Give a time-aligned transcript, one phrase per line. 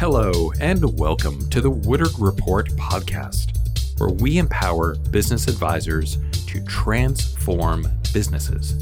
[0.00, 6.16] Hello, and welcome to the Woodard Report podcast, where we empower business advisors
[6.46, 8.78] to transform businesses.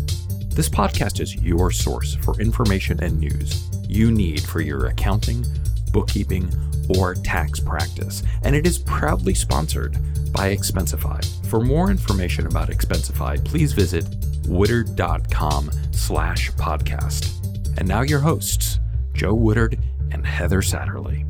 [0.51, 5.45] This podcast is your source for information and news you need for your accounting,
[5.91, 6.53] bookkeeping,
[6.97, 9.95] or tax practice, and it is proudly sponsored
[10.33, 11.21] by Expensify.
[11.47, 14.05] For more information about Expensify, please visit
[14.47, 17.77] woodard.com slash podcast.
[17.77, 18.79] And now your hosts,
[19.15, 19.81] Joe Woodard
[20.13, 21.25] and Heather Satterley.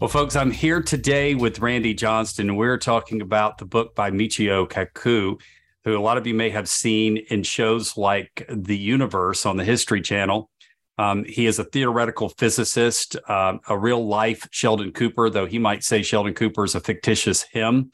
[0.00, 4.68] Well, folks, I'm here today with Randy Johnston, we're talking about the book by Michio
[4.68, 5.40] Kaku,
[5.84, 9.64] who a lot of you may have seen in shows like The Universe on the
[9.64, 10.50] History Channel.
[10.98, 15.84] Um, he is a theoretical physicist, uh, a real life Sheldon Cooper, though he might
[15.84, 17.92] say Sheldon Cooper is a fictitious him.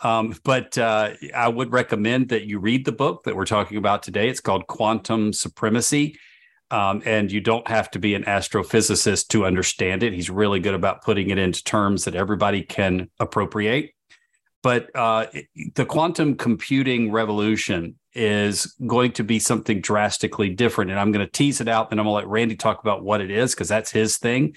[0.00, 4.04] Um, but uh, I would recommend that you read the book that we're talking about
[4.04, 4.28] today.
[4.28, 6.16] It's called Quantum Supremacy.
[6.70, 10.12] Um, and you don't have to be an astrophysicist to understand it.
[10.12, 13.92] He's really good about putting it into terms that everybody can appropriate.
[14.62, 15.26] But uh,
[15.76, 20.90] the quantum computing revolution is going to be something drastically different.
[20.90, 23.04] And I'm going to tease it out, and I'm going to let Randy talk about
[23.04, 24.56] what it is because that's his thing.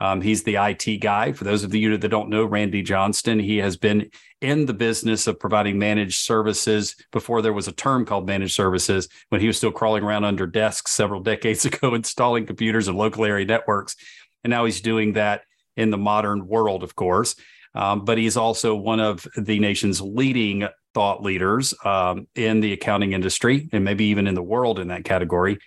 [0.00, 1.32] Um, he's the IT guy.
[1.32, 5.26] For those of you that don't know Randy Johnston, he has been in the business
[5.26, 9.56] of providing managed services before there was a term called managed services when he was
[9.56, 13.96] still crawling around under desks several decades ago, installing computers and local area networks.
[14.44, 15.42] And now he's doing that
[15.76, 17.34] in the modern world, of course.
[17.74, 23.12] Um, but he's also one of the nation's leading thought leaders um, in the accounting
[23.12, 25.58] industry and maybe even in the world in that category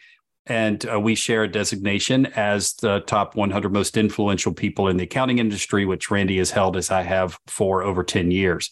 [0.52, 5.06] and uh, we share a designation as the top 100 most influential people in the
[5.06, 8.70] accounting industry, which Randy has held as I have for over 10 years.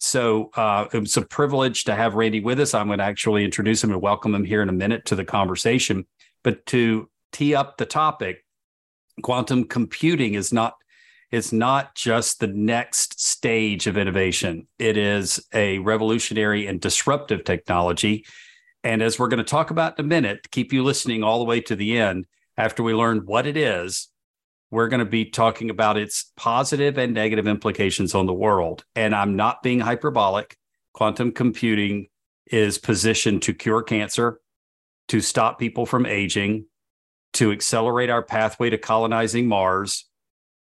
[0.00, 2.74] So uh, it's a privilege to have Randy with us.
[2.74, 5.24] I'm going to actually introduce him and welcome him here in a minute to the
[5.24, 6.04] conversation.
[6.42, 8.44] But to tee up the topic,
[9.22, 10.74] quantum computing is not
[11.30, 14.66] it's not just the next stage of innovation.
[14.78, 18.24] It is a revolutionary and disruptive technology
[18.84, 21.44] and as we're going to talk about in a minute, keep you listening all the
[21.44, 24.08] way to the end after we learn what it is.
[24.70, 28.84] We're going to be talking about its positive and negative implications on the world.
[28.94, 30.58] And I'm not being hyperbolic.
[30.92, 32.08] Quantum computing
[32.46, 34.40] is positioned to cure cancer,
[35.08, 36.66] to stop people from aging,
[37.34, 40.04] to accelerate our pathway to colonizing Mars,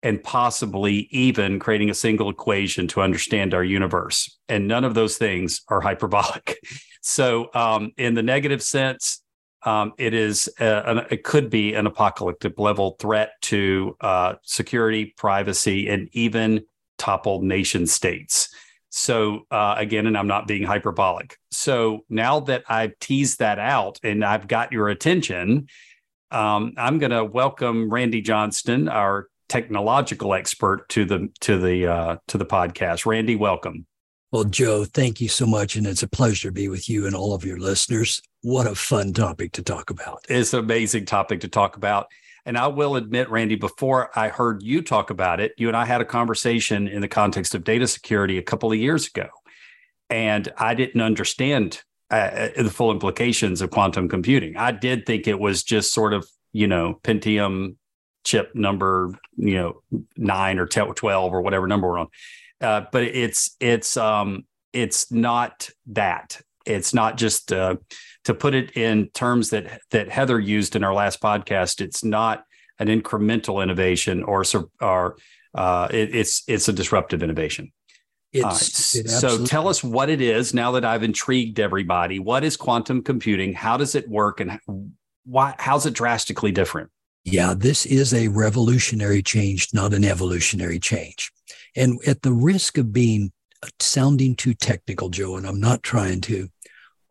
[0.02, 4.38] and possibly even creating a single equation to understand our universe.
[4.48, 6.58] And none of those things are hyperbolic.
[7.02, 9.22] So, um, in the negative sense,
[9.64, 15.14] um, it is a, an, it could be an apocalyptic level threat to uh, security,
[15.16, 16.64] privacy, and even
[16.96, 18.48] topple nation states.
[18.90, 21.36] So uh, again, and I'm not being hyperbolic.
[21.50, 25.68] So now that I've teased that out and I've got your attention,
[26.30, 32.16] um, I'm going to welcome Randy Johnston, our technological expert, to the to the uh,
[32.28, 33.06] to the podcast.
[33.06, 33.86] Randy, welcome.
[34.30, 35.74] Well, Joe, thank you so much.
[35.74, 38.20] And it's a pleasure to be with you and all of your listeners.
[38.42, 40.26] What a fun topic to talk about.
[40.28, 42.08] It's an amazing topic to talk about.
[42.44, 45.86] And I will admit, Randy, before I heard you talk about it, you and I
[45.86, 49.28] had a conversation in the context of data security a couple of years ago.
[50.10, 54.58] And I didn't understand uh, uh the full implications of quantum computing.
[54.58, 57.76] I did think it was just sort of, you know, Pentium
[58.28, 59.82] chip number, you know,
[60.16, 62.08] nine or 12 or whatever number we're on
[62.60, 66.40] uh, but it's it's um, it's not that.
[66.66, 67.76] It's not just uh,
[68.24, 71.80] to put it in terms that that Heather used in our last podcast.
[71.80, 72.44] It's not
[72.78, 74.44] an incremental innovation or
[74.80, 75.16] or
[75.54, 77.72] uh, it, it's it's a disruptive innovation.
[78.30, 82.18] It's, it so tell us what it is now that I've intrigued everybody.
[82.18, 83.54] What is quantum computing?
[83.54, 84.58] How does it work, and
[85.24, 85.54] why?
[85.58, 86.90] How's it drastically different?
[87.30, 91.30] Yeah, this is a revolutionary change, not an evolutionary change.
[91.76, 96.22] And at the risk of being uh, sounding too technical, Joe, and I'm not trying
[96.22, 96.48] to,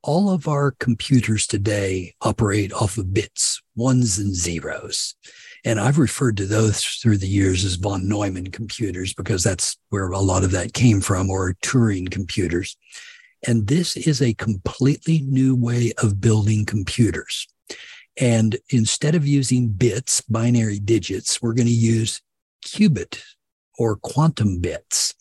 [0.01, 5.14] all of our computers today operate off of bits, ones and zeros.
[5.64, 10.09] And I've referred to those through the years as von Neumann computers because that's where
[10.09, 12.75] a lot of that came from, or Turing computers.
[13.46, 17.47] And this is a completely new way of building computers.
[18.19, 22.22] And instead of using bits, binary digits, we're going to use
[22.66, 23.22] qubit
[23.78, 25.14] or quantum bits.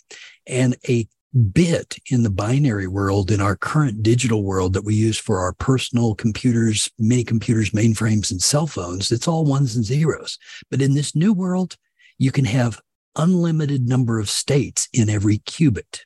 [0.46, 1.06] And a
[1.52, 5.52] bit in the binary world, in our current digital world that we use for our
[5.52, 10.38] personal computers, mini computers, mainframes, and cell phones, it's all ones and zeros.
[10.70, 11.76] But in this new world,
[12.18, 12.80] you can have
[13.16, 16.00] unlimited number of states in every qubit.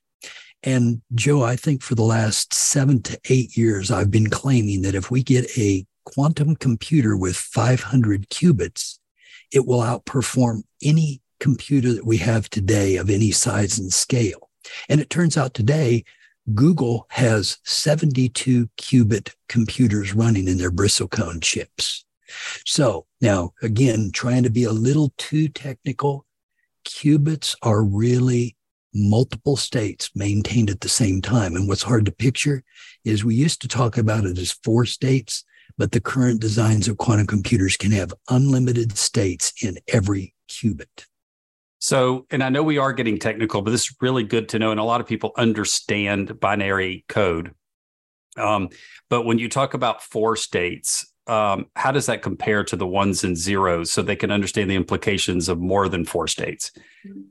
[0.62, 4.94] And Joe, I think for the last seven to eight years, I've been claiming that
[4.94, 8.99] if we get a quantum computer with 500 qubits,
[9.52, 14.50] it will outperform any computer that we have today of any size and scale.
[14.88, 16.05] And it turns out today,
[16.55, 22.05] Google has 72 qubit computers running in their bristlecone chips.
[22.64, 26.26] So now, again, trying to be a little too technical,
[26.85, 28.56] qubits are really
[28.94, 31.55] multiple states maintained at the same time.
[31.55, 32.64] And what's hard to picture
[33.05, 35.44] is we used to talk about it as four states,
[35.81, 41.06] but the current designs of quantum computers can have unlimited states in every qubit.
[41.79, 44.73] So, and I know we are getting technical, but this is really good to know.
[44.73, 47.55] And a lot of people understand binary code.
[48.37, 48.69] Um,
[49.09, 53.25] but when you talk about four states, um, how does that compare to the ones
[53.25, 56.73] and zeros so they can understand the implications of more than four states?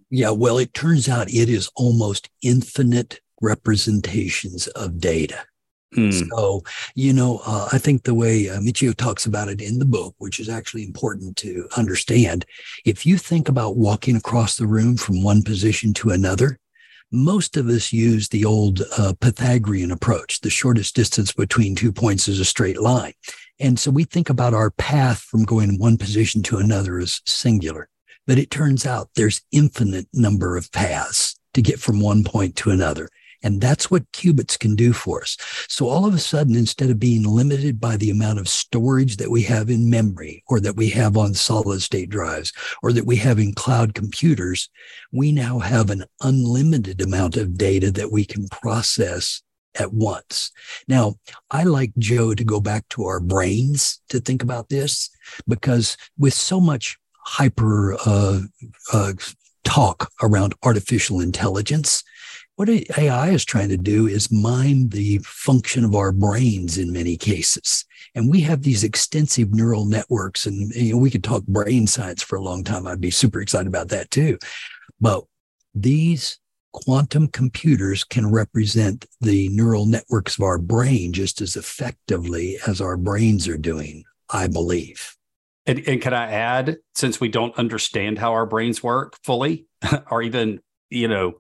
[0.10, 5.46] Yeah, well, it turns out it is almost infinite representations of data.
[5.94, 6.12] Hmm.
[6.12, 6.64] So,
[6.94, 10.14] you know, uh, I think the way uh, Michio talks about it in the book,
[10.20, 12.46] which is actually important to understand,
[12.86, 16.60] if you think about walking across the room from one position to another,
[17.12, 20.42] most of us use the old uh, Pythagorean approach.
[20.42, 23.14] The shortest distance between two points is a straight line.
[23.60, 27.90] And so we think about our path from going one position to another as singular.
[28.28, 32.70] But it turns out there's infinite number of paths to get from one point to
[32.70, 33.10] another.
[33.42, 35.38] And that's what qubits can do for us.
[35.70, 39.32] So all of a sudden, instead of being limited by the amount of storage that
[39.32, 42.52] we have in memory or that we have on solid state drives
[42.84, 44.70] or that we have in cloud computers,
[45.12, 49.42] we now have an unlimited amount of data that we can process
[49.80, 50.52] at once.
[50.88, 51.16] Now,
[51.52, 55.10] I like Joe to go back to our brains to think about this
[55.48, 58.42] because with so much hyper uh,
[58.92, 59.14] uh,
[59.64, 62.04] talk around artificial intelligence,
[62.60, 67.16] what AI is trying to do is mine the function of our brains in many
[67.16, 67.86] cases.
[68.16, 72.22] And we have these extensive neural networks, and you know, we could talk brain science
[72.22, 72.86] for a long time.
[72.86, 74.38] I'd be super excited about that too.
[75.00, 75.24] But
[75.74, 76.38] these
[76.74, 82.98] quantum computers can represent the neural networks of our brain just as effectively as our
[82.98, 85.16] brains are doing, I believe.
[85.66, 89.66] And, and can I add, since we don't understand how our brains work fully,
[90.12, 90.60] or even,
[90.90, 91.40] you know,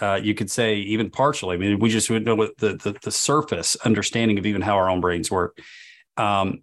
[0.00, 1.54] uh, you could say even partially.
[1.54, 4.76] I mean, we just would know what the, the, the surface understanding of even how
[4.76, 5.58] our own brains work.
[6.16, 6.62] Um,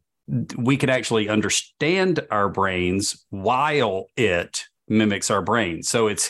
[0.57, 5.83] we can actually understand our brains while it mimics our brain.
[5.83, 6.29] So it's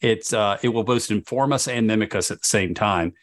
[0.00, 3.14] it's uh, it will both inform us and mimic us at the same time.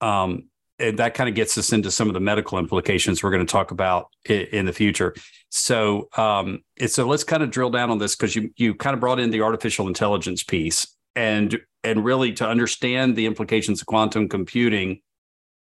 [0.00, 0.48] Um,
[0.78, 3.50] and that kind of gets us into some of the medical implications we're going to
[3.50, 5.14] talk about in, in the future.
[5.50, 9.00] So, um, so let's kind of drill down on this because you you kind of
[9.00, 10.86] brought in the artificial intelligence piece,
[11.18, 15.00] and and really to understand the implications of quantum computing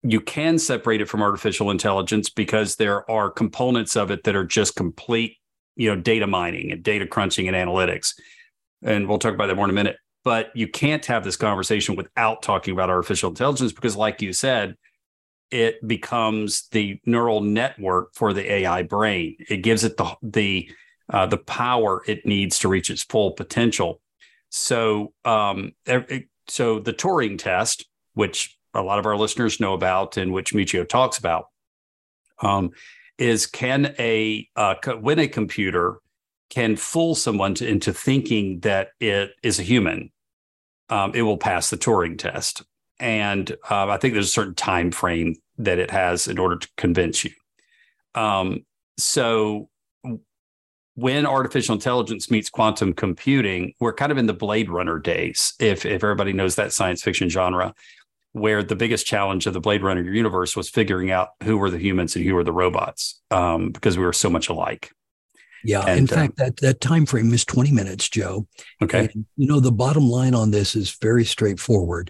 [0.04, 4.46] you can separate it from artificial intelligence because there are components of it that are
[4.46, 5.38] just complete
[5.76, 8.14] you know data mining and data crunching and analytics.
[8.84, 9.98] And we'll talk about that more in a minute.
[10.24, 14.76] But you can't have this conversation without talking about artificial intelligence because like you said
[15.50, 19.38] it becomes the neural network for the ai brain.
[19.50, 20.70] It gives it the the
[21.10, 24.02] uh, the power it needs to reach its full potential
[24.50, 25.74] so, um,
[26.48, 30.88] so the Turing test, which a lot of our listeners know about and which Michio
[30.88, 31.48] talks about,
[32.40, 32.72] um,
[33.18, 36.00] is can a uh, when a computer
[36.50, 40.12] can fool someone to, into thinking that it is a human,
[40.90, 42.64] um, it will pass the Turing test.
[43.00, 46.70] And uh, I think there's a certain time frame that it has in order to
[46.78, 47.32] convince you.
[48.16, 48.66] Um,
[48.98, 49.70] so
[50.98, 55.86] when artificial intelligence meets quantum computing, we're kind of in the Blade Runner days, if,
[55.86, 57.76] if everybody knows that science fiction genre,
[58.32, 61.78] where the biggest challenge of the Blade Runner universe was figuring out who were the
[61.78, 64.92] humans and who were the robots, um, because we were so much alike.
[65.64, 68.48] Yeah, and, in uh, fact, that that time frame is 20 minutes, Joe.
[68.82, 69.02] Okay.
[69.14, 72.10] And, you know, the bottom line on this is very straightforward.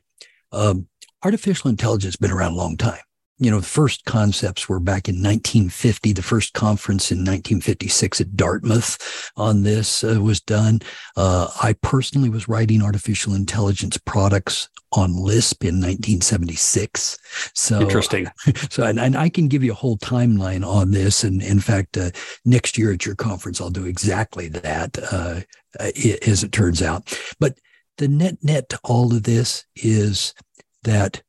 [0.53, 0.88] Um,
[1.25, 3.01] artificial intelligence has been around a long time
[3.39, 6.13] you know, the first concepts were back in 1950.
[6.13, 10.79] The first conference in 1956 at Dartmouth on this uh, was done.
[11.15, 17.17] Uh, I personally was writing artificial intelligence products on Lisp in 1976.
[17.53, 18.27] So interesting.
[18.70, 21.24] So, and, and I can give you a whole timeline on this.
[21.24, 22.12] And in fact, uh,
[22.44, 25.41] next year at your conference, I'll do exactly that, uh,
[25.79, 27.17] as it turns out.
[27.39, 27.58] But
[27.98, 30.34] the net net to all of this is
[30.84, 31.22] that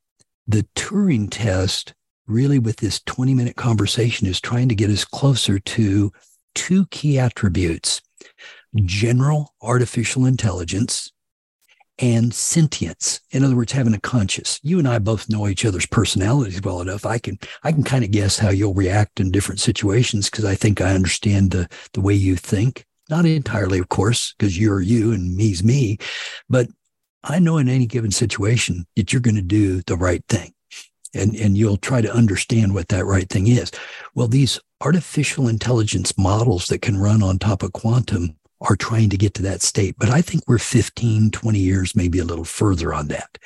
[0.46, 1.94] the Turing test
[2.28, 6.12] really with this 20 minute conversation is trying to get us closer to
[6.54, 8.00] two key attributes
[8.84, 11.10] general artificial intelligence
[11.98, 13.20] and sentience.
[13.30, 14.60] In other words, having a conscience.
[14.62, 17.04] You and I both know each other's personalities well enough.
[17.04, 20.54] I can I can kind of guess how you'll react in different situations because I
[20.54, 22.84] think I understand the the way you think.
[23.10, 25.98] Not entirely, of course, because you're you and me's me,
[26.48, 26.68] but
[27.24, 30.52] I know in any given situation that you're going to do the right thing.
[31.14, 33.70] And, and you'll try to understand what that right thing is.
[34.14, 39.16] Well, these artificial intelligence models that can run on top of quantum are trying to
[39.16, 39.94] get to that state.
[39.98, 43.38] But I think we're 15, 20 years, maybe a little further on that.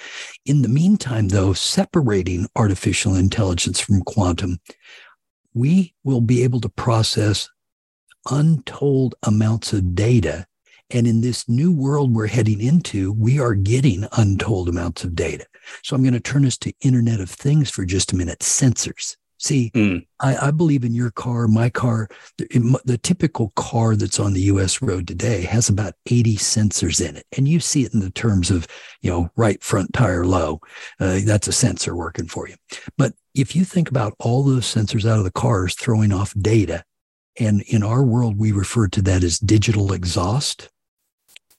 [0.47, 4.59] In the meantime, though, separating artificial intelligence from quantum,
[5.54, 7.50] we will be able to process
[8.31, 10.47] untold amounts of data.
[10.92, 15.46] And in this new world we're heading into, we are getting untold amounts of data.
[15.82, 19.16] So I'm going to turn us to Internet of Things for just a minute sensors.
[19.38, 20.06] See, mm.
[20.20, 22.08] I, I, believe in your car, my car.
[22.38, 24.80] The, the, typical car that's on the U.S.
[24.80, 28.52] road today has about 80 sensors in it, and you see it in the terms
[28.52, 28.68] of,
[29.00, 30.61] you know, right front tire low.
[31.00, 32.54] Uh, that's a sensor working for you.
[32.96, 36.84] But if you think about all those sensors out of the cars throwing off data,
[37.38, 40.68] and in our world we refer to that as digital exhaust.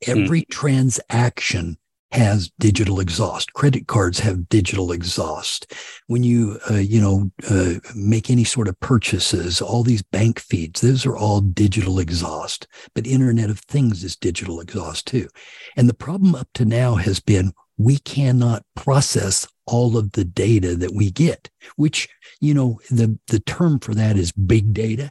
[0.07, 0.49] Every mm.
[0.49, 1.77] transaction
[2.13, 3.53] has digital exhaust.
[3.53, 5.73] Credit cards have digital exhaust.
[6.05, 10.81] When you, uh, you know, uh, make any sort of purchases, all these bank feeds,
[10.81, 12.67] those are all digital exhaust.
[12.93, 15.27] But Internet of Things is digital exhaust too.
[15.75, 20.75] And the problem up to now has been we cannot process all of the data
[20.75, 22.07] that we get, which,
[22.39, 25.09] you know, the, the term for that is big data.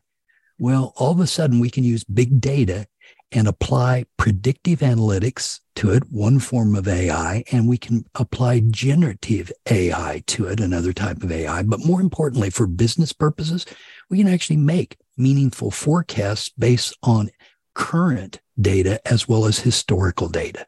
[0.58, 2.86] Well, all of a sudden we can use big data
[3.32, 9.50] and apply predictive analytics to it, one form of AI, and we can apply generative
[9.70, 11.62] AI to it, another type of AI.
[11.62, 13.64] But more importantly, for business purposes,
[14.10, 17.30] we can actually make meaningful forecasts based on
[17.74, 20.66] current data as well as historical data.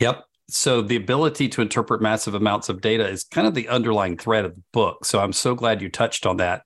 [0.00, 0.24] Yep.
[0.48, 4.44] So the ability to interpret massive amounts of data is kind of the underlying thread
[4.44, 5.04] of the book.
[5.04, 6.62] So I'm so glad you touched on that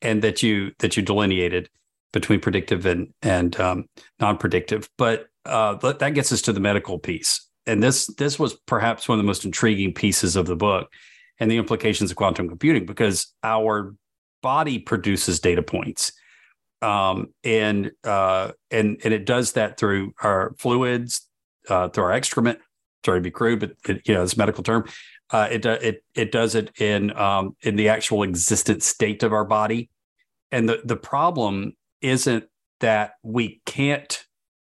[0.00, 1.68] and that you that you delineated
[2.12, 3.86] between predictive and and um,
[4.20, 4.88] non-predictive.
[4.98, 9.18] But uh, that gets us to the medical piece, and this this was perhaps one
[9.18, 10.90] of the most intriguing pieces of the book,
[11.38, 13.94] and the implications of quantum computing because our
[14.42, 16.12] body produces data points,
[16.82, 21.28] um, and uh, and and it does that through our fluids,
[21.68, 22.58] uh, through our excrement.
[23.04, 24.88] Sorry to be crude, but it, you know it's a medical term.
[25.30, 29.44] Uh, it it it does it in um, in the actual existent state of our
[29.44, 29.90] body,
[30.50, 32.44] and the the problem isn't
[32.80, 34.24] that we can't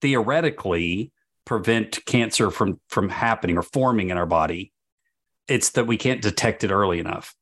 [0.01, 1.13] theoretically
[1.45, 4.73] prevent cancer from from happening or forming in our body.
[5.49, 7.35] It's that we can't detect it early enough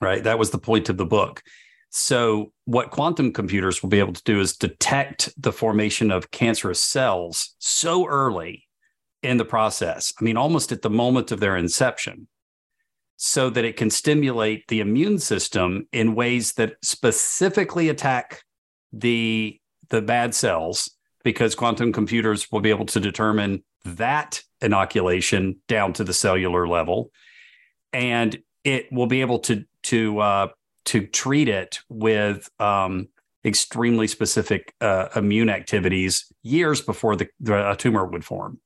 [0.00, 0.24] right?
[0.24, 1.42] That was the point of the book.
[1.90, 6.82] So what quantum computers will be able to do is detect the formation of cancerous
[6.82, 8.66] cells so early
[9.22, 12.26] in the process i mean almost at the moment of their inception
[13.18, 18.42] so that it can stimulate the immune system in ways that specifically attack
[18.92, 20.90] the the bad cells
[21.24, 27.10] because quantum computers will be able to determine that inoculation down to the cellular level.
[27.92, 30.48] And it will be able to to uh,
[30.86, 33.08] to treat it with um,
[33.44, 38.60] extremely specific uh, immune activities years before the, the tumor would form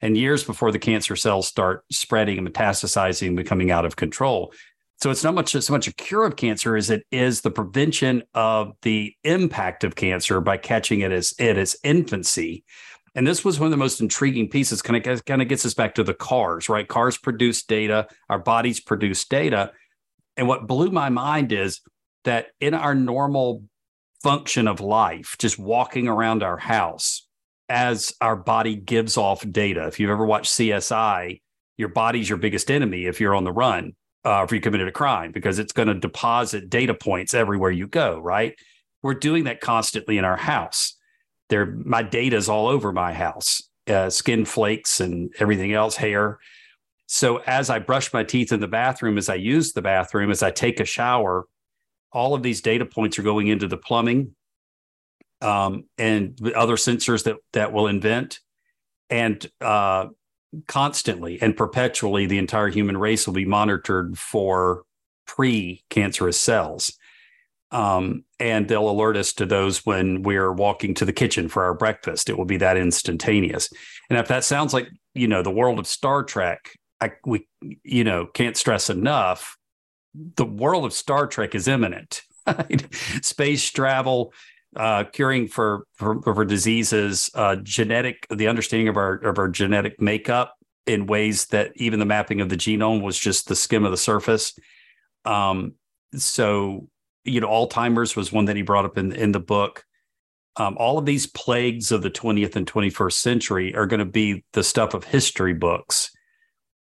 [0.00, 4.52] and years before the cancer cells start spreading and metastasizing and becoming out of control
[5.02, 8.22] so it's not much so much a cure of cancer as it is the prevention
[8.34, 12.62] of the impact of cancer by catching it as it its infancy.
[13.16, 14.80] And this was one of the most intriguing pieces.
[14.80, 16.86] Kind of kind of gets us back to the cars, right?
[16.86, 19.72] Cars produce data, our bodies produce data.
[20.36, 21.80] And what blew my mind is
[22.22, 23.64] that in our normal
[24.22, 27.26] function of life, just walking around our house,
[27.68, 29.88] as our body gives off data.
[29.88, 31.40] If you've ever watched CSI,
[31.76, 33.94] your body's your biggest enemy if you're on the run
[34.24, 37.86] uh, if you committed a crime because it's going to deposit data points everywhere you
[37.86, 38.54] go, right?
[39.02, 40.96] We're doing that constantly in our house.
[41.48, 46.38] There, my data is all over my house, uh, skin flakes and everything else, hair.
[47.06, 50.42] So as I brush my teeth in the bathroom, as I use the bathroom, as
[50.42, 51.46] I take a shower,
[52.12, 54.34] all of these data points are going into the plumbing
[55.40, 58.40] um, and other sensors that that will invent.
[59.10, 60.06] And uh,
[60.66, 64.82] constantly and perpetually the entire human race will be monitored for
[65.26, 66.96] pre-cancerous cells.
[67.70, 71.72] Um, and they'll alert us to those when we're walking to the kitchen for our
[71.72, 72.28] breakfast.
[72.28, 73.70] It will be that instantaneous.
[74.10, 77.46] And if that sounds like you know the world of star trek I, we
[77.82, 79.56] you know can't stress enough
[80.14, 82.22] the world of star trek is imminent.
[83.22, 84.32] Space travel
[84.76, 90.00] uh, curing for, for for diseases, uh, genetic, the understanding of our of our genetic
[90.00, 90.54] makeup
[90.86, 93.96] in ways that even the mapping of the genome was just the skim of the
[93.96, 94.58] surface.
[95.24, 95.74] Um,
[96.14, 96.88] so
[97.24, 99.84] you know, Alzheimer's was one that he brought up in in the book.
[100.56, 104.44] Um, all of these plagues of the 20th and 21st century are going to be
[104.52, 106.10] the stuff of history books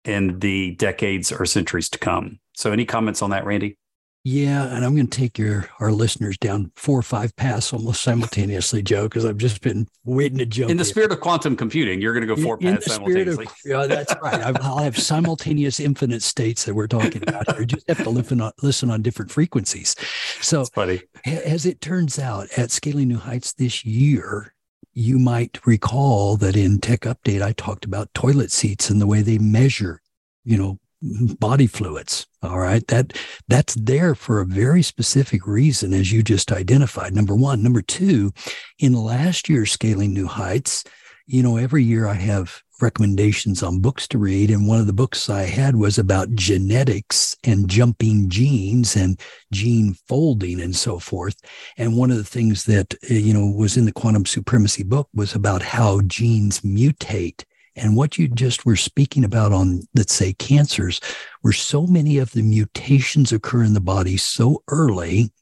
[0.04, 2.38] in the decades or centuries to come.
[2.54, 3.76] So, any comments on that, Randy?
[4.22, 8.02] Yeah, and I'm going to take your our listeners down four or five paths almost
[8.02, 10.70] simultaneously, Joe, because I've just been waiting to jump.
[10.70, 13.46] In the spirit of quantum computing, you're going to go four in, paths in simultaneously.
[13.46, 14.42] Of, yeah, that's right.
[14.62, 17.60] I'll have simultaneous infinite states that we're talking about here.
[17.60, 19.96] You just have to listen on, listen on different frequencies.
[20.42, 21.00] So, that's funny.
[21.24, 24.52] As it turns out, at Scaling New Heights this year,
[24.92, 29.22] you might recall that in Tech Update, I talked about toilet seats and the way
[29.22, 30.02] they measure,
[30.44, 32.86] you know, body fluids all right?
[32.88, 33.12] That
[33.48, 37.14] that's there for a very specific reason as you just identified.
[37.14, 37.62] Number one.
[37.62, 38.32] Number two
[38.78, 40.84] in last year's scaling new heights
[41.26, 44.92] you know every year i have recommendations on books to read and one of the
[44.92, 49.20] books i had was about genetics and jumping genes and
[49.52, 51.36] gene folding and so forth.
[51.76, 55.08] And one of the things that eh, you know was in the quantum supremacy book
[55.14, 57.44] was about how genes mutate
[57.80, 61.00] and what you just were speaking about on, let's say, cancers,
[61.40, 65.32] where so many of the mutations occur in the body so early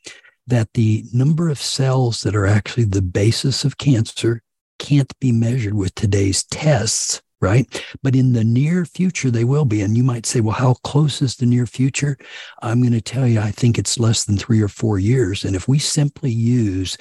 [0.47, 4.43] that the number of cells that are actually the basis of cancer
[4.79, 7.85] can't be measured with today's tests, right?
[8.03, 9.83] But in the near future, they will be.
[9.83, 12.17] And you might say, well, how close is the near future?
[12.63, 15.45] I'm going to tell you, I think it's less than three or four years.
[15.45, 16.97] And if we simply use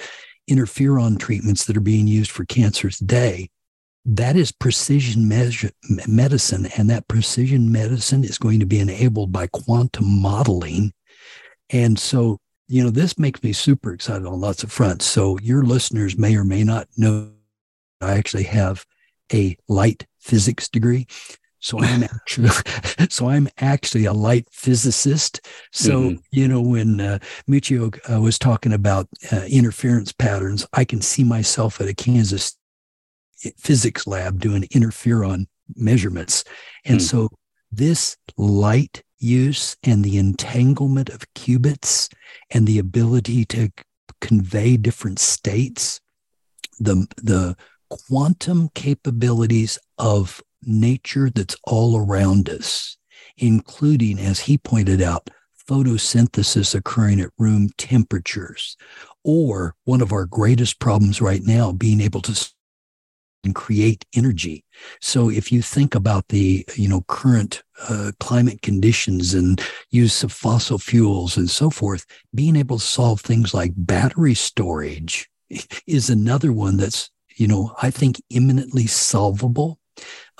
[0.50, 3.48] interferon treatments that are being used for cancer today,
[4.08, 5.70] that is precision measure,
[6.06, 6.66] medicine.
[6.76, 10.92] And that precision medicine is going to be enabled by quantum modeling.
[11.70, 12.38] And so,
[12.68, 15.04] you know, this makes me super excited on lots of fronts.
[15.04, 17.32] So, your listeners may or may not know
[18.00, 18.86] I actually have
[19.32, 21.06] a light physics degree.
[21.60, 22.50] So I'm actually,
[23.10, 25.46] so I'm actually a light physicist.
[25.72, 26.16] So mm-hmm.
[26.30, 31.24] you know, when uh, Michio uh, was talking about uh, interference patterns, I can see
[31.24, 32.56] myself at a Kansas
[33.56, 35.46] physics lab doing interferon
[35.76, 36.44] measurements.
[36.84, 37.02] And mm.
[37.02, 37.28] so
[37.70, 42.12] this light use and the entanglement of qubits
[42.50, 43.70] and the ability to
[44.20, 46.00] convey different states,
[46.78, 47.56] the, the
[47.88, 52.96] quantum capabilities of nature that's all around us,
[53.36, 55.30] including, as he pointed out,
[55.68, 58.76] photosynthesis occurring at room temperatures,
[59.22, 62.52] or one of our greatest problems right now, being able to
[63.44, 64.64] and create energy.
[65.00, 70.32] So if you think about the you know current uh, climate conditions and use of
[70.32, 75.28] fossil fuels and so forth, being able to solve things like battery storage
[75.86, 79.78] is another one that's you know I think imminently solvable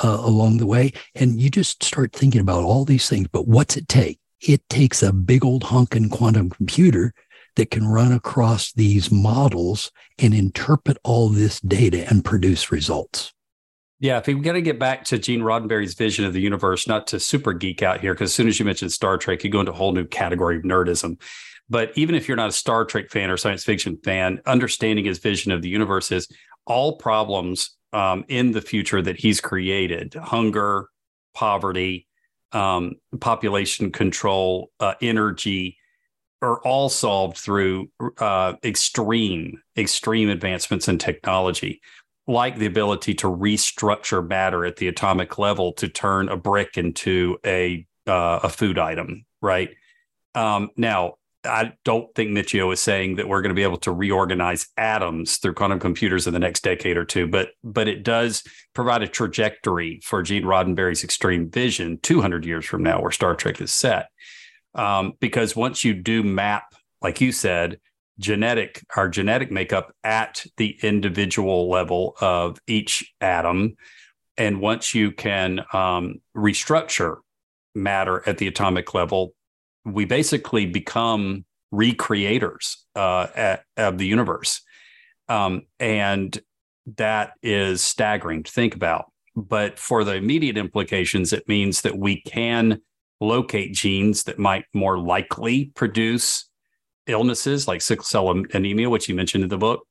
[0.02, 0.92] uh, along the way.
[1.14, 3.28] And you just start thinking about all these things.
[3.28, 4.18] But what's it take?
[4.40, 7.12] It takes a big old honking quantum computer
[7.58, 13.34] that can run across these models and interpret all this data and produce results.
[13.98, 17.08] Yeah, if we got to get back to Gene Roddenberry's vision of the universe, not
[17.08, 19.58] to super geek out here, because as soon as you mentioned Star Trek, you go
[19.58, 21.20] into a whole new category of nerdism.
[21.68, 25.18] But even if you're not a Star Trek fan or science fiction fan, understanding his
[25.18, 26.28] vision of the universe is
[26.64, 30.86] all problems um, in the future that he's created hunger,
[31.34, 32.06] poverty,
[32.52, 35.77] um, population control, uh, energy,
[36.40, 41.80] are all solved through uh, extreme, extreme advancements in technology,
[42.26, 47.38] like the ability to restructure matter at the atomic level to turn a brick into
[47.44, 49.24] a uh, a food item.
[49.42, 49.70] Right
[50.34, 53.92] um, now, I don't think Michio is saying that we're going to be able to
[53.92, 58.44] reorganize atoms through quantum computers in the next decade or two, but but it does
[58.74, 63.60] provide a trajectory for Gene Roddenberry's extreme vision 200 years from now, where Star Trek
[63.60, 64.08] is set
[64.74, 67.78] um, because once you do map, like you said,
[68.18, 73.76] genetic our genetic makeup at the individual level of each atom,
[74.36, 77.18] and once you can um, restructure
[77.74, 79.34] matter at the atomic level,
[79.84, 84.62] we basically become recreators uh, at, of the universe,
[85.28, 86.40] um, and
[86.96, 89.12] that is staggering to think about.
[89.36, 92.80] But for the immediate implications, it means that we can
[93.20, 96.48] locate genes that might more likely produce
[97.06, 99.86] illnesses like sickle cell anemia, which you mentioned in the book,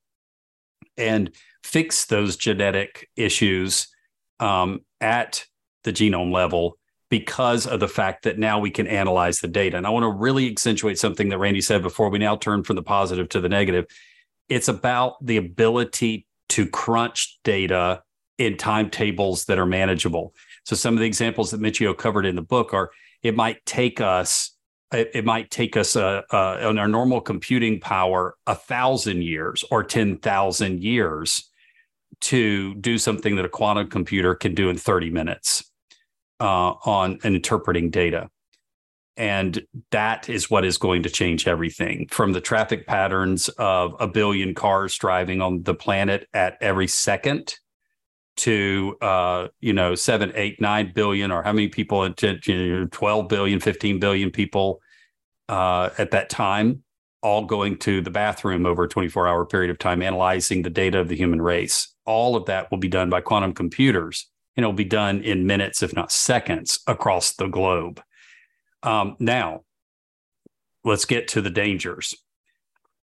[0.96, 1.30] and
[1.62, 3.88] fix those genetic issues
[4.40, 5.44] um, at
[5.84, 6.78] the genome level
[7.10, 9.76] because of the fact that now we can analyze the data.
[9.76, 12.76] And I want to really accentuate something that Randy said before we now turn from
[12.76, 13.86] the positive to the negative.
[14.48, 18.02] it's about the ability to crunch data
[18.38, 20.34] in timetables that are manageable.
[20.64, 22.90] So some of the examples that Michio covered in the book are
[23.22, 24.54] it might take us
[24.92, 29.64] it, it might take us uh, uh, on our normal computing power a thousand years
[29.70, 31.50] or ten thousand years
[32.20, 35.70] to do something that a quantum computer can do in thirty minutes
[36.40, 38.28] uh, on interpreting data.
[39.16, 44.06] And that is what is going to change everything from the traffic patterns of a
[44.06, 47.56] billion cars driving on the planet at every second
[48.38, 54.00] to, uh, you know, seven, eight, nine billion, or how many people, 12 billion, 15
[54.00, 54.80] billion people
[55.48, 56.82] uh, at that time,
[57.22, 60.98] all going to the bathroom over a 24 hour period of time, analyzing the data
[60.98, 61.94] of the human race.
[62.06, 64.26] All of that will be done by quantum computers
[64.58, 68.02] and it'll be done in minutes, if not seconds, across the globe.
[68.82, 69.62] Um, now,
[70.82, 72.12] let's get to the dangers.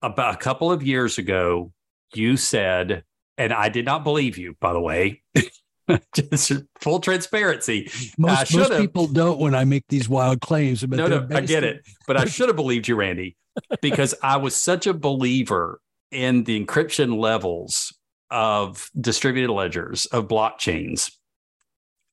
[0.02, 1.72] About a couple of years ago,
[2.12, 3.04] you said,
[3.40, 5.22] and I did not believe you, by the way.
[6.14, 7.90] Just full transparency.
[8.18, 10.85] Most, most people don't when I make these wild claims.
[10.85, 11.88] But no, no, I get it.
[12.07, 13.37] But I should have believed you, Randy,
[13.81, 15.81] because I was such a believer
[16.12, 17.96] in the encryption levels
[18.31, 21.11] of distributed ledgers, of blockchains,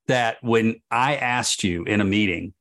[0.08, 2.54] that when I asked you in a meeting,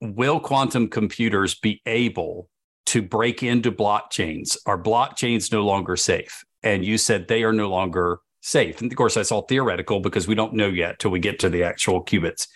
[0.00, 2.48] will quantum computers be able
[2.86, 4.56] to break into blockchains?
[4.64, 6.44] Are blockchains no longer safe?
[6.64, 8.80] And you said they are no longer safe.
[8.80, 11.48] And of course, that's all theoretical because we don't know yet till we get to
[11.48, 12.48] the actual qubits.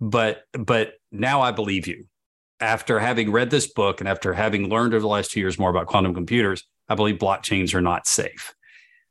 [0.00, 2.06] But but now I believe you.
[2.58, 5.70] After having read this book and after having learned over the last two years more
[5.70, 8.54] about quantum computers, I believe blockchains are not safe.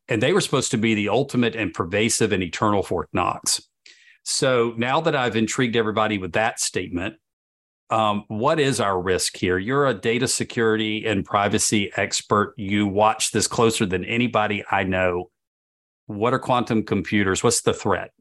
[0.07, 3.61] And they were supposed to be the ultimate and pervasive and eternal Fort Knox.
[4.23, 7.15] So now that I've intrigued everybody with that statement,
[7.89, 9.57] um, what is our risk here?
[9.57, 12.53] You're a data security and privacy expert.
[12.57, 15.29] You watch this closer than anybody I know.
[16.07, 17.43] What are quantum computers?
[17.43, 18.11] What's the threat?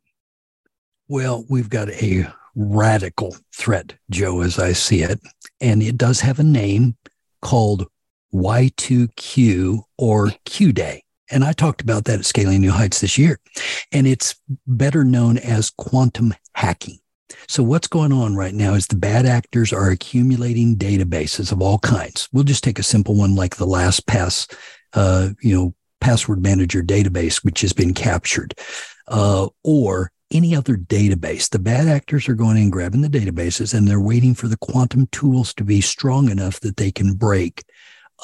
[1.09, 5.20] Well, we've got a radical threat, Joe, as I see it.
[5.61, 6.96] And it does have a name
[7.40, 7.87] called
[8.35, 11.05] Y2Q or Q Day.
[11.31, 13.40] And I talked about that at Scaling New Heights this year.
[13.90, 14.35] And it's
[14.66, 16.98] better known as quantum hacking.
[17.49, 21.79] So what's going on right now is the bad actors are accumulating databases of all
[21.79, 22.29] kinds.
[22.33, 24.55] We'll just take a simple one like the LastPass,
[24.95, 28.55] uh, you know, password manager database, which has been captured,
[29.09, 31.49] uh, or any other database.
[31.51, 35.07] The bad actors are going and grabbing the databases and they're waiting for the quantum
[35.12, 37.64] tools to be strong enough that they can break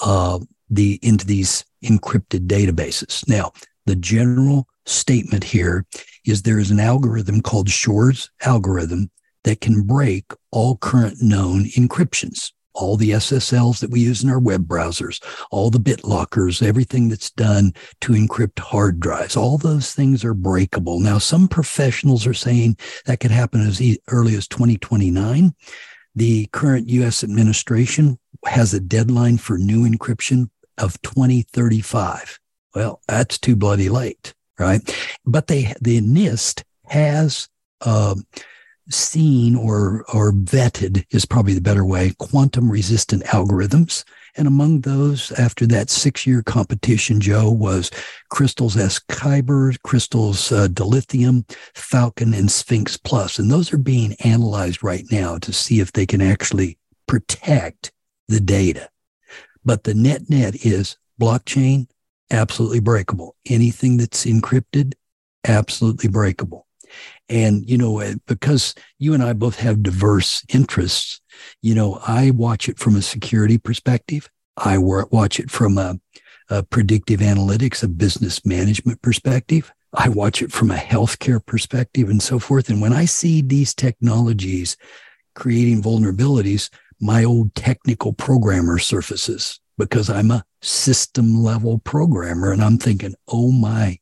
[0.03, 0.39] uh,
[0.71, 3.27] the into these encrypted databases.
[3.29, 3.53] Now,
[3.87, 5.85] the general statement here
[6.25, 9.11] is there is an algorithm called Shor's algorithm
[9.45, 14.39] that can break all current known encryptions, all the SSLs that we use in our
[14.39, 19.37] web browsers, all the BitLockers, everything that's done to encrypt hard drives.
[19.37, 21.01] All those things are breakable.
[21.01, 25.55] Now, some professionals are saying that could happen as early as 2029.
[26.15, 32.39] The current US administration has a deadline for new encryption of 2035.
[32.75, 34.81] Well, that's too bloody late, right?
[35.25, 37.49] But they, the NIST has
[37.85, 38.25] um,
[38.91, 44.05] seen or or vetted is probably the better way quantum resistant algorithms.
[44.37, 47.91] And among those, after that six year competition, Joe was
[48.31, 51.45] Crystals S Kyber, Crystals uh, Dilithium,
[51.75, 53.39] Falcon, and SPHINCS Plus.
[53.39, 57.93] And those are being analyzed right now to see if they can actually protect
[58.29, 58.89] the data.
[59.65, 61.89] But the net net is blockchain,
[62.31, 63.37] absolutely breakable.
[63.47, 64.95] Anything that's encrypted,
[65.47, 66.67] absolutely breakable.
[67.29, 71.21] And, you know, uh, because you and I both have diverse interests,
[71.63, 74.31] you know, I watch it from a security perspective.
[74.57, 76.01] I watch it from a,
[76.49, 79.73] a predictive analytics, a business management perspective.
[79.95, 82.69] I watch it from a healthcare perspective and so forth.
[82.69, 84.77] And when I see these technologies
[85.35, 92.79] creating vulnerabilities, my old technical programmer surfaces because I'm a system level programmer and I'm
[92.79, 93.99] thinking, oh my,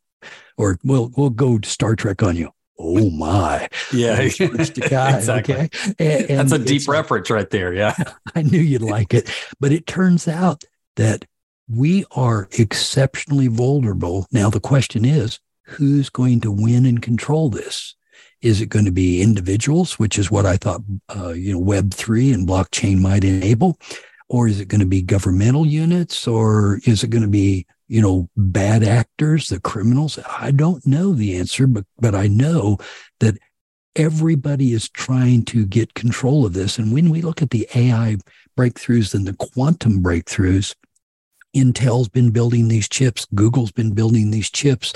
[0.56, 2.50] or we'll, we'll go Star Trek on you.
[2.78, 3.68] Oh my.
[3.92, 4.20] Yeah.
[4.20, 5.54] exactly.
[5.54, 5.68] Okay.
[5.98, 7.72] And, and That's a deep reference right there.
[7.72, 7.94] Yeah.
[8.34, 9.30] I knew you'd like it.
[9.60, 10.64] But it turns out
[10.96, 11.24] that
[11.68, 14.26] we are exceptionally vulnerable.
[14.30, 17.94] Now, the question is who's going to win and control this?
[18.42, 20.82] Is it going to be individuals, which is what I thought,
[21.14, 23.78] uh, you know, Web three and blockchain might enable,
[24.28, 28.02] or is it going to be governmental units, or is it going to be, you
[28.02, 30.18] know, bad actors, the criminals?
[30.38, 32.78] I don't know the answer, but but I know
[33.20, 33.38] that
[33.94, 36.78] everybody is trying to get control of this.
[36.78, 38.18] And when we look at the AI
[38.56, 40.74] breakthroughs and the quantum breakthroughs,
[41.56, 43.26] Intel's been building these chips.
[43.34, 44.92] Google's been building these chips.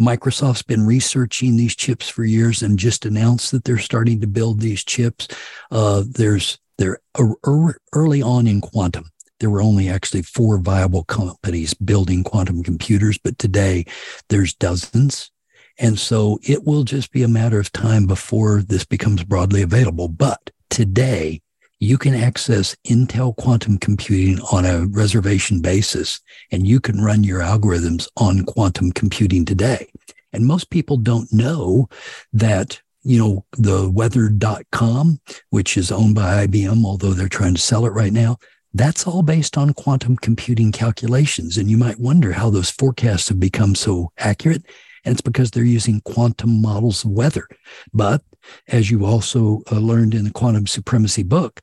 [0.00, 4.60] Microsoft's been researching these chips for years and just announced that they're starting to build
[4.60, 5.26] these chips.
[5.72, 9.10] Uh, there's they're er, early on in quantum.
[9.40, 13.84] There were only actually four viable companies building quantum computers, but today
[14.28, 15.30] there's dozens.
[15.78, 20.08] And so it will just be a matter of time before this becomes broadly available.
[20.08, 21.42] But today,
[21.80, 26.20] you can access Intel quantum computing on a reservation basis,
[26.52, 29.90] and you can run your algorithms on quantum computing today.
[30.32, 31.88] And most people don't know
[32.32, 37.86] that, you know, the weather.com, which is owned by IBM, although they're trying to sell
[37.86, 38.38] it right now,
[38.72, 41.56] that's all based on quantum computing calculations.
[41.56, 44.64] And you might wonder how those forecasts have become so accurate.
[45.04, 47.46] And it's because they're using quantum models of weather.
[47.92, 48.22] But
[48.68, 51.60] as you also uh, learned in the quantum supremacy book,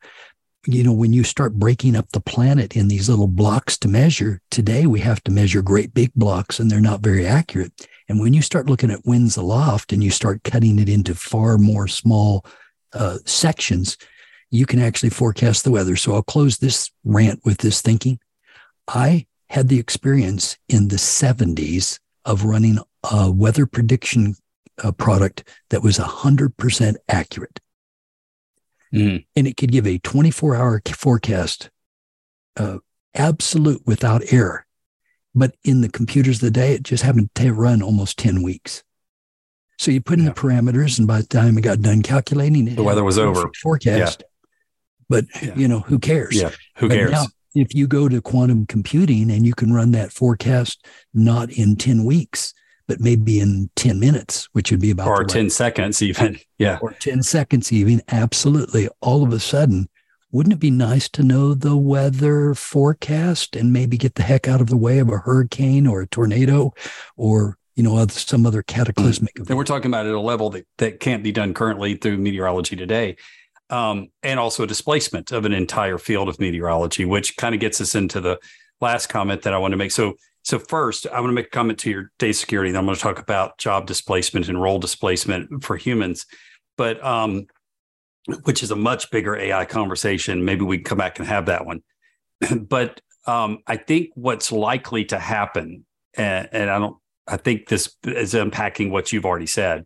[0.68, 4.40] you know, when you start breaking up the planet in these little blocks to measure,
[4.52, 7.88] today we have to measure great big blocks and they're not very accurate.
[8.10, 11.58] And when you start looking at winds aloft and you start cutting it into far
[11.58, 12.46] more small
[12.94, 13.98] uh, sections,
[14.50, 15.96] you can actually forecast the weather.
[15.96, 18.20] So I'll close this rant with this thinking.
[18.88, 24.36] I had the experience in the 70s of running a weather prediction
[24.84, 27.60] uh, product that was 100% accurate.
[28.94, 29.26] Mm.
[29.36, 31.70] And it could give a 24 hour forecast,
[32.58, 32.80] uh,
[33.14, 34.66] absolute without error.
[35.34, 38.84] But in the computers of the day, it just happened to run almost 10 weeks.
[39.78, 40.32] So you put in yeah.
[40.32, 43.50] the parameters, and by the time it got done calculating, it the weather was over.
[43.62, 44.22] Forecast.
[44.22, 44.28] Yeah.
[45.10, 45.56] But, yeah.
[45.56, 46.40] you know, who cares?
[46.40, 46.52] Yeah.
[46.78, 47.12] Who but cares?
[47.12, 51.76] Now, if you go to quantum computing and you can run that forecast not in
[51.76, 52.54] 10 weeks,
[52.88, 56.38] but maybe in 10 minutes, which would be about or 10 seconds even.
[56.58, 56.78] Yeah.
[56.80, 58.04] Or 10 seconds even.
[58.10, 58.88] Absolutely.
[59.02, 59.90] All of a sudden,
[60.32, 64.62] wouldn't it be nice to know the weather forecast and maybe get the heck out
[64.62, 66.74] of the way of a hurricane or a tornado
[67.16, 69.50] or you know some other cataclysmic event.
[69.50, 72.76] and we're talking about at a level that, that can't be done currently through meteorology
[72.76, 73.16] today
[73.70, 77.80] um, and also a displacement of an entire field of meteorology which kind of gets
[77.80, 78.38] us into the
[78.82, 81.50] last comment that i want to make so so first, I want to make a
[81.50, 82.72] comment to your data security.
[82.72, 86.26] Then I'm going to talk about job displacement and role displacement for humans,
[86.78, 87.46] but um,
[88.44, 90.46] which is a much bigger AI conversation.
[90.46, 91.82] Maybe we can come back and have that one.
[92.62, 97.96] but um, I think what's likely to happen, and, and I don't, I think this
[98.04, 99.86] is unpacking what you've already said,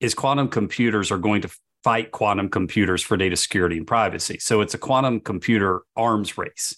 [0.00, 1.50] is quantum computers are going to
[1.82, 4.38] fight quantum computers for data security and privacy.
[4.40, 6.76] So it's a quantum computer arms race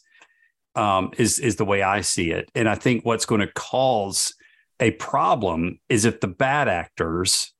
[0.74, 2.50] um, is is the way I see it.
[2.54, 4.34] And I think what's going to cause
[4.80, 7.52] a problem is if the bad actors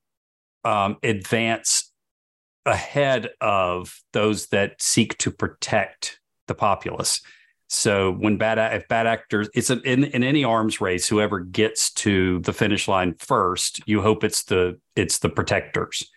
[0.63, 1.88] um, advance
[2.69, 7.21] ahead of those that seek to protect the populace.
[7.67, 11.91] So when bad if bad actors, it's a, in in any arms race, whoever gets
[11.95, 16.09] to the finish line first, you hope it's the it's the protectors,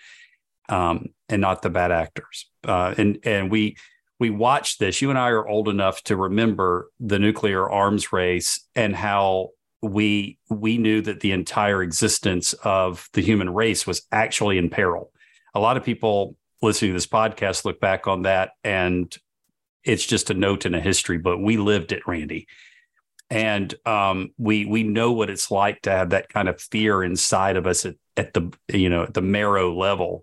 [0.69, 2.51] um, and not the bad actors.
[2.65, 3.77] Uh, and and we
[4.19, 5.03] we watched this.
[5.03, 9.51] You and I are old enough to remember the nuclear arms race and how
[9.83, 15.13] we we knew that the entire existence of the human race was actually in peril.
[15.55, 19.17] A lot of people listening to this podcast look back on that and
[19.85, 22.47] it's just a note in a history but We lived it, Randy.
[23.31, 27.57] And um, we we know what it's like to have that kind of fear inside
[27.57, 30.23] of us at, at the you know at the marrow level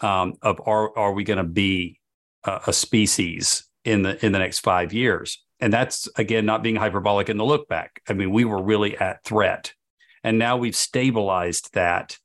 [0.00, 2.00] um, of are are we going to be
[2.44, 5.42] a species in the in the next five years.
[5.60, 8.02] And that's again not being hyperbolic in the look back.
[8.08, 9.74] I mean, we were really at threat,
[10.24, 12.18] and now we've stabilized that.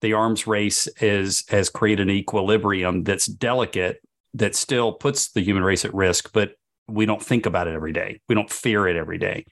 [0.00, 4.00] The arms race is has created an equilibrium that's delicate
[4.34, 6.52] that still puts the human race at risk, but
[6.88, 8.20] we don't think about it every day.
[8.28, 9.46] We don't fear it every day.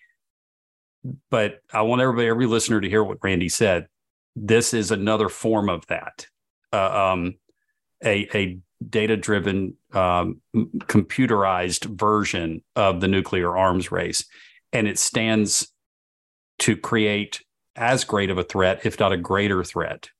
[1.31, 3.87] But I want everybody, every listener, to hear what Randy said.
[4.37, 6.27] This is another form of that.
[6.73, 7.35] Uh, um,
[8.05, 14.25] a a data driven um, computerized version of the nuclear arms race
[14.73, 15.69] and it stands
[16.59, 17.43] to create
[17.77, 20.11] as great of a threat if not a greater threat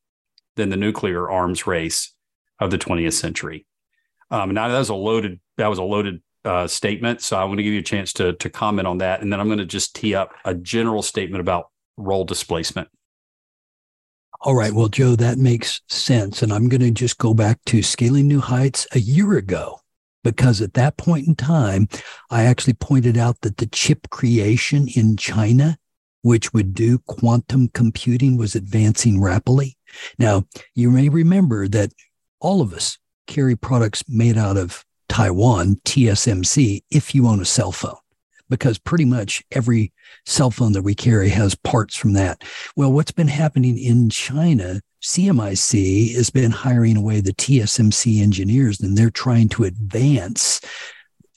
[0.55, 2.13] than the nuclear arms race
[2.59, 3.65] of the 20th century
[4.31, 7.57] um, now that was a loaded that was a loaded uh, statement so i want
[7.57, 9.65] to give you a chance to to comment on that and then i'm going to
[9.65, 12.87] just tee up a general statement about role displacement
[14.41, 14.73] all right.
[14.73, 16.43] Well, Joe, that makes sense.
[16.43, 19.79] And I'm going to just go back to Scaling New Heights a year ago,
[20.23, 21.87] because at that point in time,
[22.29, 25.77] I actually pointed out that the chip creation in China,
[26.21, 29.77] which would do quantum computing, was advancing rapidly.
[30.17, 31.91] Now, you may remember that
[32.39, 37.71] all of us carry products made out of Taiwan, TSMC, if you own a cell
[37.71, 37.95] phone.
[38.49, 39.91] because pretty much every
[40.25, 42.43] cell phone that we carry has parts from that.
[42.75, 48.97] Well, what's been happening in China, SMIC has been hiring away the TSMC engineers and
[48.97, 50.61] they're trying to advance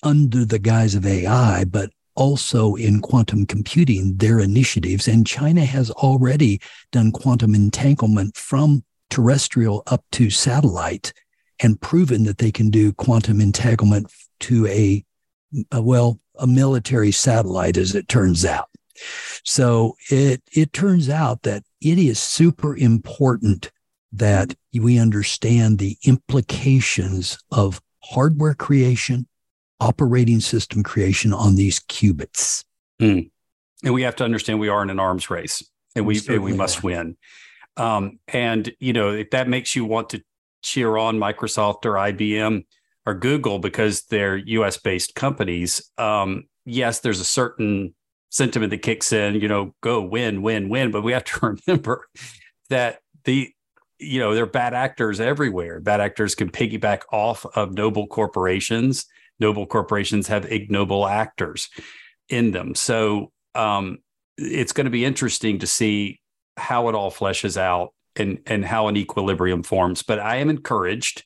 [0.03, 5.07] under the guise of AI, but also in quantum computing, their initiatives.
[5.07, 11.12] And China has already done quantum entanglement from terrestrial up to satellite
[11.61, 15.04] and proven that they can do quantum entanglement to a,
[15.70, 18.68] a well, a military satellite, as it turns out.
[19.44, 23.70] So it it turns out that it is super important
[24.12, 29.26] that we understand the implications of hardware creation,
[29.81, 32.64] operating system creation on these qubits.
[32.99, 33.21] Hmm.
[33.85, 35.62] And we have to understand we are in an arms race,
[35.95, 36.87] and we we, and we must are.
[36.87, 37.17] win.
[37.77, 40.23] Um, and you know if that makes you want to
[40.62, 42.64] cheer on Microsoft or IBM
[43.07, 47.95] or Google because they're US based companies, um, yes, there's a certain
[48.31, 50.91] sentiment that kicks in, you know, go win, win, win.
[50.91, 52.07] But we have to remember
[52.69, 53.51] that the,
[53.99, 55.81] you know, there are bad actors everywhere.
[55.81, 59.07] Bad actors can piggyback off of noble corporations.
[59.40, 61.68] Noble corporations have ignoble actors
[62.29, 62.74] in them.
[62.74, 63.98] So um,
[64.37, 66.20] it's going to be interesting to see
[66.57, 70.03] how it all fleshes out and and how an equilibrium forms.
[70.03, 71.24] But I am encouraged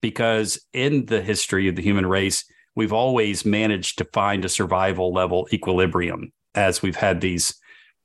[0.00, 5.12] because in the history of the human race, we've always managed to find a survival
[5.12, 7.54] level equilibrium as we've had these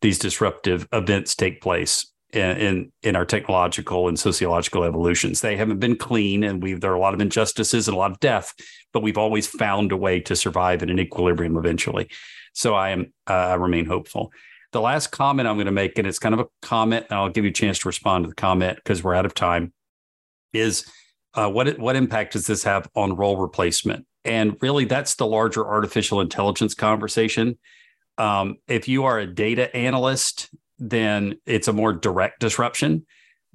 [0.02, 5.42] these disruptive events take place in, in, in our technological and sociological evolutions.
[5.42, 8.12] They haven't been clean, and we there are a lot of injustices and a lot
[8.12, 8.54] of death,
[8.94, 12.10] but we've always found a way to survive in an equilibrium eventually.
[12.54, 14.32] So I am uh, I remain hopeful.
[14.74, 17.30] The last comment I'm going to make, and it's kind of a comment, and I'll
[17.30, 19.72] give you a chance to respond to the comment because we're out of time,
[20.52, 20.86] is
[21.34, 24.06] uh, what what impact does this have on role replacement?
[24.26, 27.58] And really, that's the larger artificial intelligence conversation.
[28.18, 33.06] Um, if you are a data analyst, then it's a more direct disruption.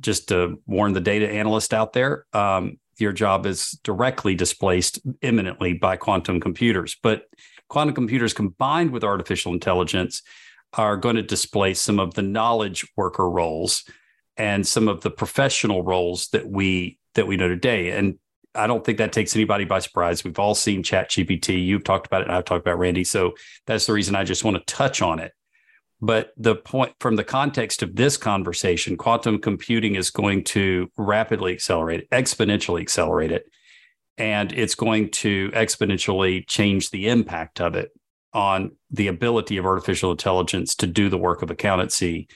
[0.01, 5.75] Just to warn the data analyst out there, um, your job is directly displaced imminently
[5.75, 6.97] by quantum computers.
[7.03, 7.25] But
[7.69, 10.23] quantum computers combined with artificial intelligence
[10.75, 13.85] are going to displace some of the knowledge worker roles
[14.37, 17.91] and some of the professional roles that we that we know today.
[17.91, 18.19] And
[18.55, 20.25] I don't think that takes anybody by surprise.
[20.25, 21.65] We've all seen Chat GPT.
[21.65, 23.05] You've talked about it, and I've talked about Randy.
[23.05, 23.33] So
[23.67, 25.33] that's the reason I just want to touch on it.
[26.05, 31.53] But the point from the context of this conversation, quantum computing is going to rapidly
[31.53, 33.45] accelerate, exponentially accelerate it.
[34.19, 37.93] And it's going to exponentially change the impact of it
[38.35, 42.29] on the ability of artificial intelligence to do the work of accountancy,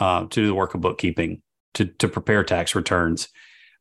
[0.00, 1.42] uh, to do the work of bookkeeping,
[1.74, 3.28] to to prepare tax returns,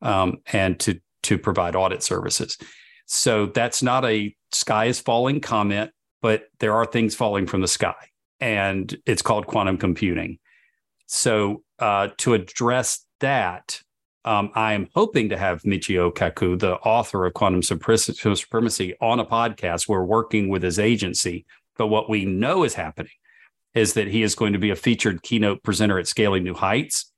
[0.01, 2.57] um, and to to provide audit services.
[3.05, 5.91] So that's not a sky is falling comment,
[6.21, 7.95] but there are things falling from the sky,
[8.41, 10.39] and it's called quantum computing.
[11.05, 13.81] So uh, to address that,
[14.25, 19.25] um, I am hoping to have Michio Kaku, the author of Quantum Supremacy, on a
[19.25, 19.87] podcast.
[19.87, 21.45] We're working with his agency.
[21.77, 23.13] But what we know is happening
[23.73, 27.11] is that he is going to be a featured keynote presenter at Scaling New Heights,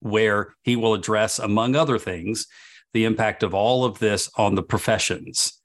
[0.00, 2.46] where he will address, among other things,
[2.92, 5.60] the impact of all of this on the professions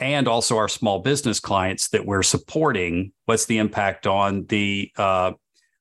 [0.00, 3.12] and also our small business clients that we're supporting.
[3.26, 5.32] What's the impact on the uh,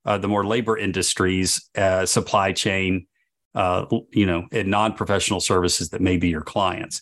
[0.05, 3.07] uh, the more labor industries, uh, supply chain,
[3.55, 7.01] uh, you know, and non-professional services that may be your clients.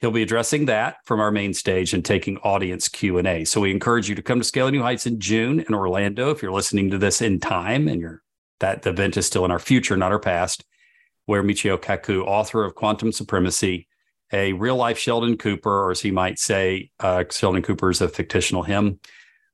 [0.00, 3.44] He'll be addressing that from our main stage and taking audience Q&A.
[3.44, 6.42] So we encourage you to come to Scaling New Heights in June in Orlando if
[6.42, 8.22] you're listening to this in time and you're
[8.58, 10.64] that the event is still in our future, not our past,
[11.26, 13.88] where Michio Kaku, author of Quantum Supremacy,
[14.32, 18.08] a real life Sheldon Cooper, or as he might say, uh, Sheldon Cooper is a
[18.08, 18.98] fictional him,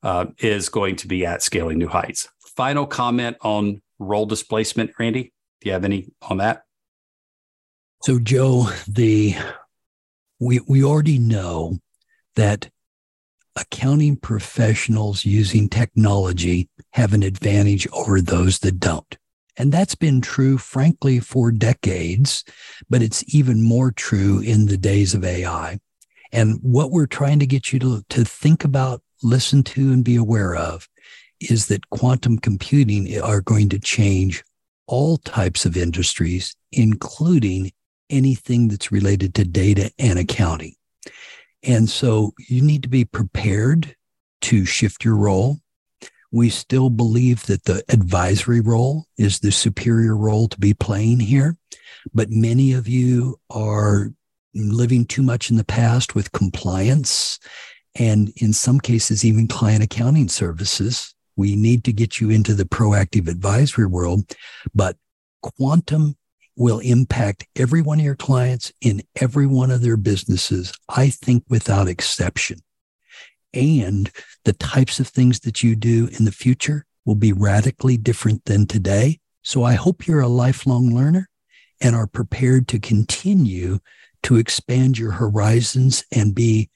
[0.03, 2.29] uh, is going to be at Scaling New Heights.
[2.57, 5.33] Final comment on role displacement, Randy?
[5.61, 6.63] Do you have any on that?
[8.03, 9.35] So, Joe, the
[10.39, 11.79] we we already know
[12.37, 12.71] that
[13.57, 19.19] accounting professionals using technology have an advantage over those that don't.
[19.59, 22.45] And that's been true, frankly, for decades,
[22.89, 25.81] but it's even more true in the days of AI.
[26.33, 30.15] And what we're trying to get you to, to think about, listen to, and be
[30.15, 30.89] aware of
[31.41, 34.45] is that quantum computing are going to change
[34.87, 37.73] all types of industries, including
[38.11, 40.75] anything that's related to data and accounting.
[41.63, 43.95] And so you need to be prepared
[44.43, 45.59] to shift your role.
[46.31, 51.57] We still believe that the advisory role is the superior role to be playing here.
[52.13, 54.13] But many of you are
[54.55, 57.39] living too much in the past with compliance
[57.95, 61.15] and in some cases, even client accounting services.
[61.37, 64.35] We need to get you into the proactive advisory world,
[64.75, 64.97] but
[65.43, 66.17] quantum
[66.57, 71.45] will impact every one of your clients in every one of their businesses, I think
[71.49, 72.59] without exception.
[73.55, 74.11] And
[74.45, 78.67] the types of things that you do in the future will be radically different than
[78.67, 79.21] today.
[79.43, 81.29] So I hope you're a lifelong learner
[81.81, 83.79] and are prepared to continue
[84.25, 86.69] to expand your horizons and be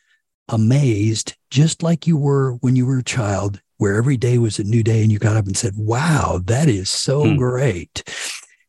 [0.48, 4.64] amazed, just like you were when you were a child, where every day was a
[4.64, 7.36] new day and you got up and said, Wow, that is so hmm.
[7.36, 8.02] great.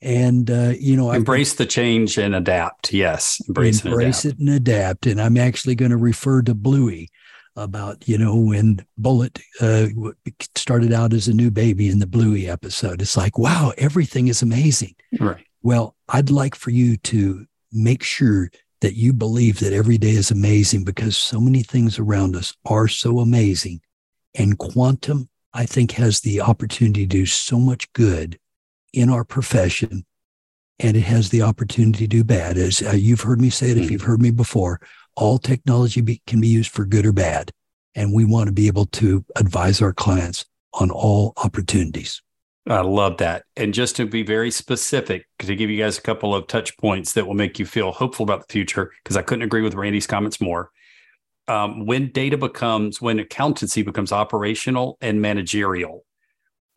[0.02, 2.92] And, uh, you know, embrace the change and adapt.
[2.92, 3.42] Yes.
[3.48, 5.06] Embrace, embrace and it and adapt.
[5.06, 7.10] And I'm actually going to refer to Bluey
[7.56, 9.88] about, you know, when Bullet uh,
[10.56, 13.02] started out as a new baby in the Bluey episode.
[13.02, 14.96] It's like, wow, everything is amazing.
[15.20, 15.46] Right.
[15.62, 18.50] Well, I'd like for you to make sure
[18.82, 22.88] that you believe that every day is amazing because so many things around us are
[22.88, 23.80] so amazing.
[24.36, 28.38] And quantum, I think, has the opportunity to do so much good
[28.92, 30.06] in our profession.
[30.80, 32.58] And it has the opportunity to do bad.
[32.58, 33.92] As uh, you've heard me say it, if mm.
[33.92, 34.82] you've heard me before,
[35.16, 37.52] all technology be, can be used for good or bad.
[37.96, 42.22] And we want to be able to advise our clients on all opportunities.
[42.68, 43.44] I love that.
[43.58, 47.14] And just to be very specific, to give you guys a couple of touch points
[47.14, 50.08] that will make you feel hopeful about the future, because I couldn't agree with Randy's
[50.08, 50.72] comments more.
[51.50, 56.06] Um, when data becomes, when accountancy becomes operational and managerial,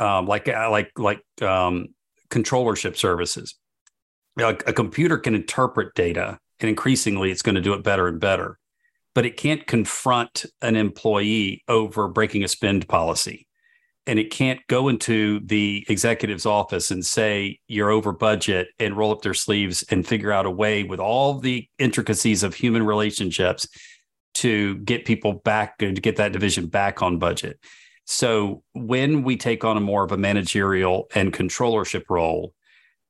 [0.01, 1.95] um, like uh, like like um,
[2.31, 3.55] controllership services,
[4.39, 8.21] a, a computer can interpret data, and increasingly, it's going to do it better and
[8.21, 8.59] better.
[9.15, 13.47] But it can't confront an employee over breaking a spend policy
[14.07, 19.11] and it can't go into the executive's office and say you're over budget and roll
[19.11, 23.67] up their sleeves and figure out a way with all the intricacies of human relationships
[24.35, 27.59] to get people back and to get that division back on budget.
[28.05, 32.55] So when we take on a more of a managerial and controllership role,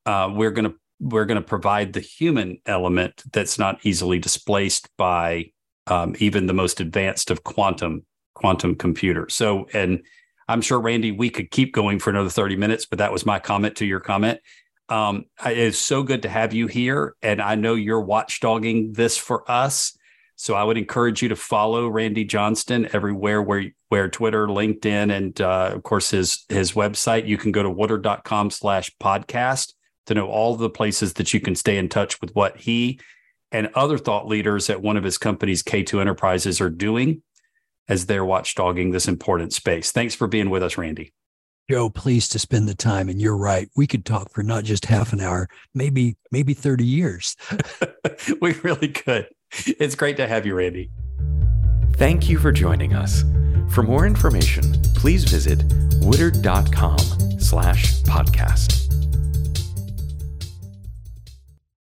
[0.07, 4.89] uh, we're going to we're going to provide the human element that's not easily displaced
[4.97, 5.51] by
[5.87, 9.35] um, even the most advanced of quantum quantum computers.
[9.35, 10.03] So and
[10.49, 13.39] I'm sure, Randy, we could keep going for another 30 minutes, but that was my
[13.39, 14.41] comment to your comment.
[14.89, 17.17] Um, it's so good to have you here.
[17.23, 19.97] And I know you're watchdogging this for us.
[20.37, 25.41] So I would encourage you to follow Randy Johnston everywhere where where Twitter, LinkedIn, and
[25.41, 27.27] uh, of course his his website.
[27.27, 29.73] You can go to woodard.com slash podcast
[30.07, 33.01] to know all the places that you can stay in touch with what he
[33.53, 37.23] and other thought leaders at one of his companies, K2 Enterprises, are doing
[37.89, 39.93] as they're watchdogging this important space.
[39.93, 41.13] Thanks for being with us, Randy.
[41.71, 43.09] Joe, pleased to spend the time.
[43.09, 43.69] And you're right.
[43.77, 47.37] We could talk for not just half an hour, maybe, maybe 30 years.
[48.41, 49.29] we really could.
[49.67, 50.91] It's great to have you, Randy.
[51.95, 53.25] Thank you for joining us.
[53.71, 55.63] For more information, please visit
[56.03, 56.99] woodard.com
[57.41, 58.86] slash podcast.